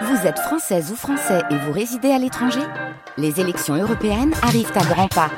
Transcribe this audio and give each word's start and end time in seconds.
Vous 0.00 0.26
êtes 0.26 0.38
française 0.38 0.90
ou 0.90 0.96
français 0.96 1.42
et 1.50 1.56
vous 1.56 1.72
résidez 1.72 2.10
à 2.10 2.18
l'étranger 2.18 2.62
Les 3.18 3.40
élections 3.40 3.74
européennes 3.74 4.32
arrivent 4.42 4.72
à 4.74 4.84
grands 4.84 5.08
pas. 5.08 5.30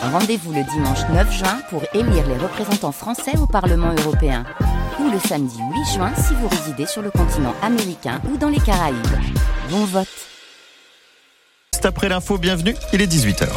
Rendez-vous 0.00 0.52
le 0.52 0.62
dimanche 0.62 1.00
9 1.12 1.32
juin 1.32 1.58
pour 1.70 1.82
élire 1.92 2.26
les 2.28 2.36
représentants 2.36 2.92
français 2.92 3.36
au 3.38 3.46
Parlement 3.46 3.92
européen. 4.04 4.44
Ou 5.00 5.10
le 5.10 5.18
samedi 5.18 5.58
8 5.58 5.94
juin 5.94 6.12
si 6.14 6.34
vous 6.34 6.48
résidez 6.48 6.86
sur 6.86 7.02
le 7.02 7.10
continent 7.10 7.54
américain 7.62 8.20
ou 8.32 8.36
dans 8.36 8.48
les 8.48 8.60
Caraïbes. 8.60 8.96
Bon 9.70 9.84
vote 9.84 10.08
C'est 11.72 11.86
après 11.86 12.08
l'info, 12.08 12.38
bienvenue, 12.38 12.76
il 12.92 13.02
est 13.02 13.12
18h. 13.12 13.48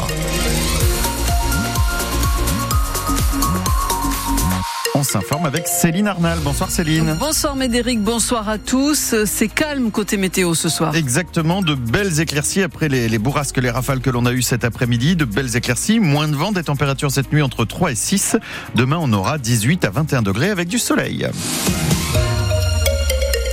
S'informe 5.19 5.45
avec 5.45 5.67
Céline 5.67 6.07
Arnal. 6.07 6.39
Bonsoir 6.43 6.69
Céline. 6.71 7.17
Bonsoir 7.19 7.55
Médéric, 7.55 8.01
bonsoir 8.01 8.47
à 8.47 8.57
tous. 8.57 9.15
C'est 9.25 9.47
calme 9.49 9.91
côté 9.91 10.15
météo 10.15 10.53
ce 10.53 10.69
soir. 10.69 10.95
Exactement, 10.95 11.61
de 11.61 11.75
belles 11.75 12.21
éclaircies 12.21 12.61
après 12.61 12.87
les, 12.87 13.09
les 13.09 13.17
bourrasques, 13.17 13.57
les 13.57 13.69
rafales 13.69 13.99
que 13.99 14.09
l'on 14.09 14.25
a 14.25 14.31
eues 14.31 14.41
cet 14.41 14.63
après-midi. 14.63 15.17
De 15.17 15.25
belles 15.25 15.57
éclaircies, 15.57 15.99
moins 15.99 16.27
de 16.29 16.35
vent, 16.35 16.51
des 16.51 16.63
températures 16.63 17.11
cette 17.11 17.33
nuit 17.33 17.41
entre 17.41 17.65
3 17.65 17.91
et 17.91 17.95
6. 17.95 18.37
Demain, 18.75 18.97
on 19.01 19.11
aura 19.11 19.37
18 19.37 19.83
à 19.83 19.89
21 19.89 20.21
degrés 20.21 20.51
avec 20.51 20.69
du 20.69 20.79
soleil. 20.79 21.27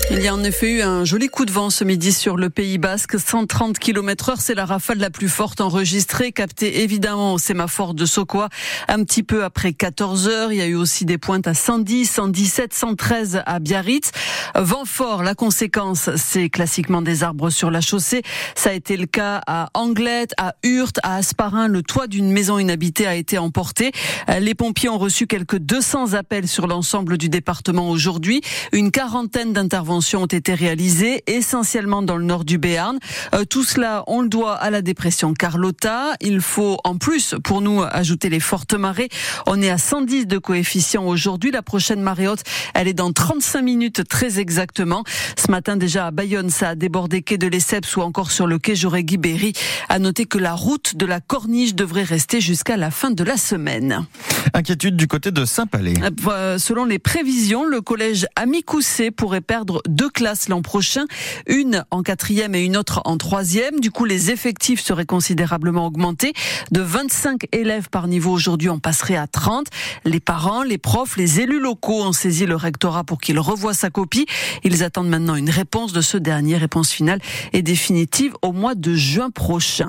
Il 0.09 0.23
y 0.23 0.29
a 0.29 0.35
en 0.35 0.45
effet 0.45 0.71
eu 0.71 0.83
un 0.83 1.05
joli 1.05 1.29
coup 1.29 1.45
de 1.45 1.51
vent 1.51 1.69
ce 1.69 1.83
midi 1.83 2.13
sur 2.13 2.37
le 2.37 2.49
Pays 2.49 2.79
Basque. 2.79 3.19
130 3.19 3.77
km 3.81 4.29
heure, 4.29 4.41
c'est 4.41 4.55
la 4.55 4.65
rafale 4.65 4.99
la 4.99 5.11
plus 5.11 5.29
forte 5.29 5.61
enregistrée, 5.61 6.31
captée 6.31 6.83
évidemment 6.83 7.35
au 7.35 7.39
sémaphore 7.39 7.93
de 7.93 8.07
Sokoa. 8.07 8.49
Un 8.87 9.03
petit 9.03 9.25
peu 9.25 9.43
après 9.43 9.73
14 9.73 10.29
heures, 10.29 10.53
il 10.53 10.59
y 10.59 10.63
a 10.63 10.67
eu 10.67 10.77
aussi 10.77 11.07
des 11.07 11.19
pointes 11.19 11.49
à 11.49 11.55
110, 11.55 12.07
117, 12.09 12.73
113 12.73 13.43
à 13.45 13.59
Biarritz. 13.59 14.13
Vent 14.55 14.85
fort, 14.85 15.25
la 15.25 15.35
conséquence, 15.35 16.09
c'est 16.15 16.51
classiquement 16.51 17.03
des 17.03 17.25
arbres 17.25 17.51
sur 17.51 17.73
la 17.73 17.81
chaussée. 17.81 18.23
Ça 18.55 18.71
a 18.71 18.75
été 18.75 18.97
le 18.97 19.07
cas 19.07 19.41
à 19.49 19.71
Anglette, 19.75 20.35
à 20.39 20.55
Hurte, 20.63 21.01
à 21.03 21.17
Asparin. 21.17 21.67
Le 21.67 21.83
toit 21.83 22.07
d'une 22.07 22.31
maison 22.31 22.61
inhabitée 22.61 23.09
a 23.09 23.17
été 23.17 23.39
emporté. 23.39 23.91
Les 24.39 24.55
pompiers 24.55 24.89
ont 24.89 24.99
reçu 24.99 25.27
quelques 25.27 25.59
200 25.59 26.15
appels 26.15 26.47
sur 26.47 26.69
l'ensemble 26.69 27.19
du 27.19 27.29
département 27.29 27.91
aujourd'hui. 27.91 28.41
Une 28.73 28.93
quarantaine 28.93 29.53
d'interventions 29.53 29.96
ont 30.17 30.27
été 30.27 30.55
réalisées, 30.55 31.23
essentiellement 31.27 32.03
dans 32.03 32.17
le 32.17 32.25
nord 32.25 32.45
du 32.45 32.59
Béarn. 32.59 32.99
Euh, 33.35 33.45
tout 33.45 33.65
cela, 33.65 34.05
on 34.07 34.23
le 34.23 34.29
doit 34.29 34.55
à 34.55 34.71
la 34.71 34.83
dépression 34.83 35.35
Carlotta. 35.35 36.15
Il 36.21 36.41
faut 36.41 36.79
en 36.85 36.97
plus, 36.97 37.35
pour 37.45 37.61
nous, 37.61 37.83
ajouter 37.83 38.29
les 38.29 38.41
fortes 38.41 38.75
marées. 38.75 39.09
On 39.47 39.61
est 39.63 39.71
à 39.71 39.79
110 39.79 40.27
de 40.27 40.39
coefficient 40.39 41.05
aujourd'hui. 41.05 41.51
La 41.51 41.63
prochaine 41.63 42.01
marée 42.01 42.29
haute, 42.29 42.43
elle 42.75 42.89
est 42.89 42.95
dans 42.95 43.13
35 43.13 43.63
minutes 43.63 44.09
très 44.09 44.39
exactement. 44.39 45.05
Ce 45.37 45.51
matin 45.51 45.77
déjà 45.77 46.07
à 46.07 46.11
Bayonne, 46.11 46.51
ça 46.51 46.71
a 46.71 46.75
débordé 46.75 47.23
quai 47.23 47.39
de 47.39 47.47
Lesseps 47.47 47.97
ou 47.97 48.03
encore 48.03 48.31
sur 48.31 48.47
le 48.47 48.59
quai 48.59 48.75
Jaurès-Guibéry. 48.75 49.53
À 49.89 49.99
noter 49.99 50.27
que 50.27 50.39
la 50.39 50.55
route 50.55 50.97
de 50.97 51.07
la 51.07 51.21
Corniche 51.21 51.75
devrait 51.75 52.03
rester 52.03 52.41
jusqu'à 52.41 52.77
la 52.77 52.91
fin 52.91 53.11
de 53.11 53.25
la 53.25 53.37
semaine. 53.37 54.07
Inquiétude 54.55 54.97
du 54.97 55.07
côté 55.09 55.31
de 55.31 55.45
Saint-Palais. 55.45 55.95
Euh, 56.29 56.59
selon 56.59 56.85
les 56.85 56.99
prévisions, 56.99 57.65
le 57.65 57.81
collège 57.81 58.27
Ami 58.37 58.63
Coussé 58.63 59.11
pourrait 59.11 59.41
perdre 59.41 59.83
deux 59.89 60.09
classes 60.09 60.49
l'an 60.49 60.63
prochain, 60.63 61.05
une 61.47 61.85
en 61.91 62.03
quatrième 62.03 62.55
et 62.55 62.65
une 62.65 62.77
autre 62.77 63.03
en 63.05 63.17
troisième. 63.17 63.81
Du 63.81 63.91
coup, 63.91 64.05
les 64.05 64.31
effectifs 64.31 64.81
seraient 64.81 65.07
considérablement 65.07 65.87
augmentés. 65.87 66.33
De 66.71 66.81
25 66.81 67.47
élèves 67.53 67.89
par 67.91 68.09
niveau 68.09 68.33
aujourd'hui, 68.33 68.69
on 68.69 68.79
passerait 68.79 69.17
à 69.17 69.27
30. 69.27 69.67
Les 70.05 70.21
parents, 70.21 70.63
les 70.63 70.79
profs, 70.79 71.17
les 71.17 71.41
élus 71.41 71.61
locaux 71.61 72.03
ont 72.03 72.13
saisi 72.13 72.47
le 72.47 72.57
rectorat 72.57 73.05
pour 73.05 73.19
qu'il 73.19 73.39
revoie 73.39 73.75
sa 73.75 73.91
copie. 73.91 74.27
Ils 74.65 74.85
attendent 74.85 75.09
maintenant 75.09 75.35
une 75.35 75.51
réponse 75.51 75.93
de 75.93 76.01
ce 76.01 76.17
dernier. 76.17 76.57
Réponse 76.57 76.91
finale 76.91 77.21
et 77.53 77.63
définitive 77.63 78.35
au 78.43 78.53
mois 78.53 78.75
de 78.75 78.95
juin 78.95 79.31
prochain. 79.31 79.89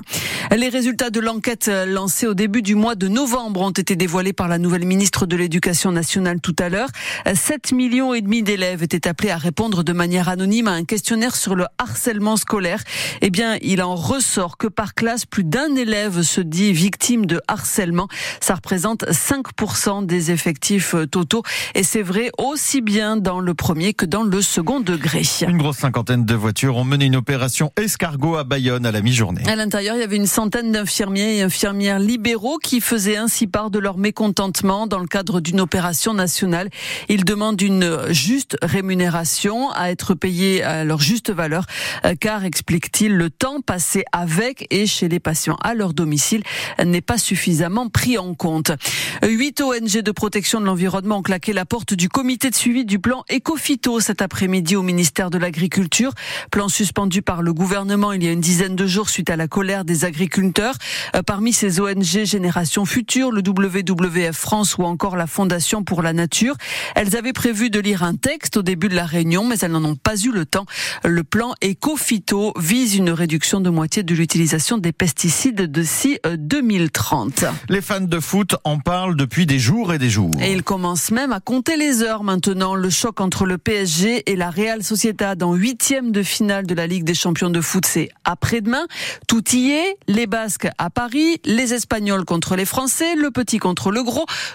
Les 0.54 0.68
résultats 0.68 1.10
de 1.10 1.20
l'enquête 1.20 1.70
lancée 1.86 2.26
au 2.26 2.34
début 2.34 2.62
du 2.62 2.74
mois 2.74 2.94
de 2.94 3.08
novembre 3.08 3.60
ont 3.60 3.70
été 3.70 3.96
dévoilés 3.96 4.32
par 4.32 4.47
la 4.48 4.58
nouvelle 4.58 4.84
ministre 4.84 5.26
de 5.26 5.36
l'Éducation 5.36 5.92
nationale 5.92 6.40
tout 6.40 6.56
à 6.58 6.68
l'heure. 6.68 6.88
7 7.32 7.72
millions 7.72 8.14
et 8.14 8.20
demi 8.20 8.42
d'élèves 8.42 8.82
étaient 8.82 9.08
appelés 9.08 9.30
à 9.30 9.36
répondre 9.36 9.84
de 9.84 9.92
manière 9.92 10.28
anonyme 10.28 10.68
à 10.68 10.72
un 10.72 10.84
questionnaire 10.84 11.36
sur 11.36 11.54
le 11.54 11.66
harcèlement 11.78 12.36
scolaire. 12.36 12.82
Eh 13.20 13.30
bien, 13.30 13.58
il 13.62 13.82
en 13.82 13.94
ressort 13.94 14.56
que 14.56 14.66
par 14.66 14.94
classe, 14.94 15.26
plus 15.26 15.44
d'un 15.44 15.74
élève 15.74 16.22
se 16.22 16.40
dit 16.40 16.72
victime 16.72 17.26
de 17.26 17.40
harcèlement. 17.48 18.08
Ça 18.40 18.54
représente 18.54 19.04
5% 19.04 20.06
des 20.06 20.30
effectifs 20.30 20.94
totaux. 21.10 21.42
Et 21.74 21.82
c'est 21.82 22.02
vrai 22.02 22.30
aussi 22.38 22.80
bien 22.80 23.16
dans 23.16 23.40
le 23.40 23.54
premier 23.54 23.94
que 23.94 24.06
dans 24.06 24.22
le 24.22 24.42
second 24.42 24.80
degré. 24.80 25.22
Une 25.46 25.58
grosse 25.58 25.78
cinquantaine 25.78 26.24
de 26.24 26.34
voitures 26.34 26.76
ont 26.76 26.84
mené 26.84 27.06
une 27.06 27.16
opération 27.16 27.72
escargot 27.76 28.36
à 28.36 28.44
Bayonne 28.44 28.86
à 28.86 28.92
la 28.92 29.00
mi-journée. 29.00 29.42
À 29.46 29.56
l'intérieur, 29.56 29.96
il 29.96 30.00
y 30.00 30.04
avait 30.04 30.16
une 30.16 30.26
centaine 30.26 30.72
d'infirmiers 30.72 31.38
et 31.38 31.42
infirmières 31.42 31.98
libéraux 31.98 32.58
qui 32.58 32.80
faisaient 32.80 33.16
ainsi 33.16 33.46
part 33.46 33.70
de 33.70 33.78
leur 33.78 33.98
mécontentement 33.98 34.27
dans 34.32 34.98
le 34.98 35.06
cadre 35.06 35.40
d'une 35.40 35.60
opération 35.60 36.14
nationale. 36.14 36.70
Ils 37.08 37.24
demandent 37.24 37.60
une 37.60 38.12
juste 38.12 38.56
rémunération 38.62 39.70
à 39.70 39.90
être 39.90 40.14
payés 40.14 40.62
à 40.62 40.84
leur 40.84 41.00
juste 41.00 41.30
valeur, 41.30 41.64
euh, 42.04 42.14
car, 42.18 42.44
explique-t-il, 42.44 43.14
le 43.14 43.30
temps 43.30 43.60
passé 43.60 44.04
avec 44.12 44.66
et 44.70 44.86
chez 44.86 45.08
les 45.08 45.20
patients 45.20 45.56
à 45.62 45.74
leur 45.74 45.94
domicile 45.94 46.42
n'est 46.84 47.00
pas 47.00 47.18
suffisamment 47.18 47.88
pris 47.88 48.18
en 48.18 48.34
compte. 48.34 48.72
Huit 49.22 49.60
ONG 49.60 49.98
de 49.98 50.12
protection 50.12 50.60
de 50.60 50.66
l'environnement 50.66 51.18
ont 51.18 51.22
claqué 51.22 51.52
la 51.52 51.64
porte 51.64 51.94
du 51.94 52.08
comité 52.08 52.50
de 52.50 52.54
suivi 52.54 52.84
du 52.84 52.98
plan 52.98 53.24
Ecofito 53.30 54.00
cet 54.00 54.22
après-midi 54.22 54.76
au 54.76 54.82
ministère 54.82 55.30
de 55.30 55.38
l'Agriculture. 55.38 56.12
Plan 56.50 56.68
suspendu 56.68 57.22
par 57.22 57.42
le 57.42 57.52
gouvernement 57.52 58.12
il 58.12 58.22
y 58.22 58.28
a 58.28 58.32
une 58.32 58.40
dizaine 58.40 58.76
de 58.76 58.86
jours 58.86 59.10
suite 59.10 59.30
à 59.30 59.36
la 59.36 59.48
colère 59.48 59.84
des 59.84 60.04
agriculteurs. 60.04 60.74
Euh, 61.14 61.22
parmi 61.22 61.52
ces 61.52 61.80
ONG, 61.80 62.24
Génération 62.24 62.84
Future, 62.84 63.32
le 63.32 63.42
WWF 64.18 64.36
France 64.36 64.78
ou 64.78 64.84
encore 64.84 65.16
la 65.16 65.26
Fondation 65.26 65.84
pour 65.84 66.02
la 66.02 66.12
Nature, 66.12 66.56
elles 66.94 67.16
avaient 67.16 67.32
prévu 67.32 67.70
de 67.70 67.80
lire 67.80 68.02
un 68.02 68.14
texte 68.14 68.56
au 68.56 68.62
début 68.62 68.88
de 68.88 68.94
la 68.94 69.06
réunion, 69.06 69.44
mais 69.44 69.56
elles 69.60 69.70
n'en 69.70 69.84
ont 69.84 69.96
pas 69.96 70.16
eu 70.16 70.32
le 70.32 70.44
temps. 70.44 70.66
Le 71.04 71.24
plan 71.24 71.54
Ecofito 71.62 72.52
vise 72.58 72.96
une 72.96 73.10
réduction 73.10 73.60
de 73.60 73.70
moitié 73.70 74.02
de 74.02 74.14
l'utilisation 74.14 74.78
des 74.78 74.92
pesticides 74.92 75.62
d'ici 75.62 76.18
2030. 76.36 77.44
Les 77.68 77.80
fans 77.80 78.00
de 78.00 78.20
foot 78.20 78.56
en 78.64 78.78
parlent 78.78 79.16
depuis 79.16 79.46
des 79.46 79.58
jours 79.58 79.92
et 79.92 79.98
des 79.98 80.10
jours. 80.10 80.32
Et 80.40 80.52
ils 80.52 80.62
commencent 80.62 81.10
même 81.10 81.32
à 81.32 81.40
compter 81.40 81.76
les 81.76 82.02
heures 82.02 82.24
maintenant. 82.24 82.74
Le 82.74 82.90
choc 82.90 83.20
entre 83.20 83.46
le 83.46 83.58
PSG 83.58 84.30
et 84.30 84.36
la 84.36 84.50
Real 84.50 84.82
Sociedad 84.82 85.42
en 85.42 85.54
huitième 85.54 86.12
de 86.12 86.22
finale 86.22 86.66
de 86.66 86.74
la 86.74 86.86
Ligue 86.86 87.04
des 87.04 87.14
champions 87.14 87.50
de 87.50 87.60
foot, 87.60 87.84
c'est 87.86 88.08
après-demain. 88.24 88.86
Tout 89.26 89.44
y 89.54 89.70
est. 89.70 89.96
Les 90.08 90.26
Basques 90.26 90.68
à 90.78 90.90
Paris, 90.90 91.40
les 91.44 91.74
Espagnols 91.74 92.24
contre 92.24 92.56
les 92.56 92.64
Français, 92.64 93.14
le 93.14 93.30
petit 93.30 93.58
contre 93.58 93.90
le 93.90 94.02
gros, 94.02 94.07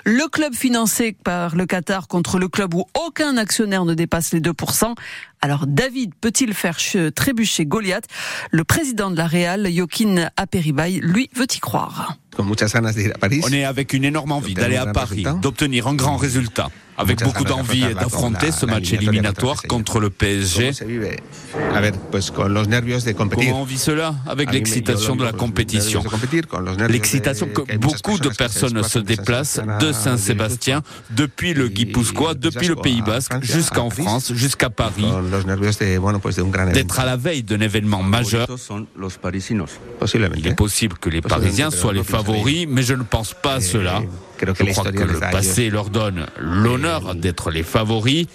le 0.04 0.28
club 0.30 0.54
financé 0.54 1.16
par 1.24 1.56
le 1.56 1.66
Qatar 1.66 2.08
contre 2.08 2.40
le 2.40 2.48
club 2.48 2.74
où 2.74 2.86
aucun 3.06 3.38
actionnaire 3.38 3.86
ne 3.86 3.94
dépasse 3.94 4.34
les 4.34 4.42
2%. 4.42 4.96
Alors 5.42 5.66
David 5.68 6.14
peut-il 6.16 6.54
faire 6.54 6.78
trébucher 7.16 7.66
Goliath? 7.66 8.06
Le 8.52 8.64
président 8.64 9.12
de 9.12 9.18
la 9.18 9.28
Real, 9.28 9.68
Joaquin 9.72 10.30
Aperibay, 10.38 11.00
lui 11.02 11.30
veut 11.36 11.48
y 11.54 11.60
croire. 11.60 12.18
On 12.40 13.54
est 13.54 13.64
avec 13.64 13.94
une 13.94 14.06
énorme 14.06 14.32
envie 14.32 14.54
d'aller 14.54 14.78
à 14.78 14.88
Paris, 14.88 15.26
d'obtenir 15.42 15.88
un 15.88 15.96
grand 15.96 16.18
résultat. 16.18 16.70
Avec 16.98 17.24
beaucoup 17.24 17.44
d'envie 17.44 17.94
d'affronter 17.94 18.52
ce 18.52 18.66
match 18.66 18.94
éliminatoire 18.94 19.64
contre 19.64 20.00
le 20.00 20.10
PSG. 20.12 20.72
Comment 22.36 23.62
on 23.62 23.64
vit 23.64 23.78
cela? 23.78 24.16
Avec 24.28 24.54
l'excitation 24.54 25.16
de 25.16 25.24
la 25.24 25.32
compétition. 25.32 26.04
L'excitation 26.90 27.48
que 27.48 27.78
beaucoup 27.78 28.20
de 28.20 28.30
personnes 28.30 28.84
se 28.84 29.00
déplacent 29.00 29.60
de 29.80 29.92
Saint-Sébastien, 29.92 30.84
depuis 31.10 31.54
le 31.54 31.68
Guipuscoa, 31.68 32.36
depuis 32.36 32.68
le 32.68 32.76
Pays 32.76 33.02
Basque, 33.02 33.42
jusqu'en 33.42 33.90
France, 33.90 34.32
jusqu'à 34.34 34.70
Paris. 34.70 35.08
D'être 36.74 37.00
à 37.00 37.06
la 37.06 37.18
veille 37.18 37.42
d'un 37.44 37.60
événement 37.60 38.04
majeur. 38.04 38.48
Il 40.14 40.48
est 40.48 40.56
possible 40.56 40.98
que 41.00 41.10
les 41.10 41.22
Parisiens 41.22 41.72
soient 41.72 41.94
les 41.94 42.04
favoris, 42.04 42.23
mais 42.68 42.84
je 42.84 42.94
ne 42.94 43.04
pense 43.04 43.34
pas 43.34 43.56
à 43.56 43.62
cela. 43.62 44.02
Je 44.46 44.64
crois 44.64 44.92
que 44.92 45.04
le 45.04 45.20
passé 45.20 45.70
leur 45.70 45.90
donne 45.90 46.26
l'honneur 46.38 47.16
d'être 47.16 47.50
les 47.52 47.64
favoris. 47.64 48.28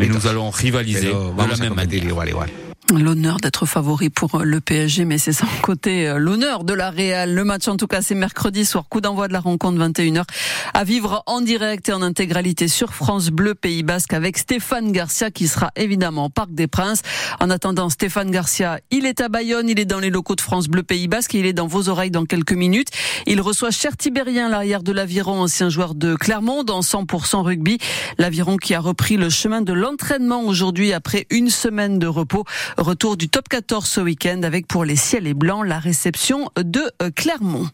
Et 0.00 0.08
nous 0.08 0.26
allons 0.26 0.50
rivaliser 0.50 1.12
de 1.12 1.48
la 1.50 1.56
même 1.56 1.74
manière 1.74 2.67
l'honneur 2.96 3.36
d'être 3.36 3.66
favori 3.66 4.08
pour 4.08 4.38
le 4.38 4.60
PSG, 4.60 5.04
mais 5.04 5.18
c'est 5.18 5.32
sans 5.32 5.46
côté 5.62 6.08
euh, 6.08 6.18
l'honneur 6.18 6.64
de 6.64 6.72
la 6.72 6.90
Real. 6.90 7.34
Le 7.34 7.44
match, 7.44 7.68
en 7.68 7.76
tout 7.76 7.86
cas, 7.86 8.00
c'est 8.00 8.14
mercredi 8.14 8.64
soir, 8.64 8.88
coup 8.88 9.00
d'envoi 9.00 9.28
de 9.28 9.32
la 9.32 9.40
rencontre 9.40 9.78
21h, 9.78 10.24
à 10.72 10.84
vivre 10.84 11.22
en 11.26 11.40
direct 11.40 11.88
et 11.88 11.92
en 11.92 12.02
intégralité 12.02 12.66
sur 12.66 12.94
France 12.94 13.28
Bleu 13.28 13.54
Pays 13.54 13.82
Basque 13.82 14.14
avec 14.14 14.38
Stéphane 14.38 14.92
Garcia 14.92 15.30
qui 15.30 15.48
sera 15.48 15.70
évidemment 15.76 16.26
au 16.26 16.28
Parc 16.30 16.52
des 16.52 16.66
Princes. 16.66 17.02
En 17.40 17.50
attendant, 17.50 17.90
Stéphane 17.90 18.30
Garcia, 18.30 18.80
il 18.90 19.04
est 19.04 19.20
à 19.20 19.28
Bayonne, 19.28 19.68
il 19.68 19.78
est 19.78 19.84
dans 19.84 20.00
les 20.00 20.10
locaux 20.10 20.34
de 20.34 20.40
France 20.40 20.68
Bleu 20.68 20.82
Pays 20.82 21.08
Basque 21.08 21.34
et 21.34 21.40
il 21.40 21.46
est 21.46 21.52
dans 21.52 21.66
vos 21.66 21.88
oreilles 21.88 22.10
dans 22.10 22.24
quelques 22.24 22.52
minutes. 22.52 22.88
Il 23.26 23.40
reçoit 23.40 23.70
Cher 23.70 23.96
Tibérien, 23.96 24.48
l'arrière 24.48 24.82
de 24.82 24.92
l'Aviron, 24.92 25.42
ancien 25.42 25.68
joueur 25.68 25.94
de 25.94 26.14
Clermont, 26.14 26.64
dans 26.64 26.80
100% 26.80 27.42
rugby. 27.42 27.78
L'Aviron 28.16 28.56
qui 28.56 28.74
a 28.74 28.80
repris 28.80 29.16
le 29.16 29.28
chemin 29.28 29.60
de 29.60 29.72
l'entraînement 29.72 30.42
aujourd'hui 30.42 30.92
après 30.92 31.26
une 31.30 31.50
semaine 31.50 31.98
de 31.98 32.06
repos. 32.06 32.44
Retour 32.78 33.16
du 33.16 33.28
top 33.28 33.48
14 33.48 33.84
ce 33.84 34.00
week-end 34.00 34.42
avec 34.44 34.68
pour 34.68 34.84
les 34.84 34.94
ciels 34.94 35.26
et 35.26 35.34
blancs 35.34 35.66
la 35.66 35.80
réception 35.80 36.48
de 36.56 36.82
Clermont. 37.16 37.68